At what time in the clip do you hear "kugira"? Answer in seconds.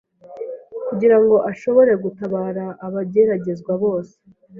0.87-1.17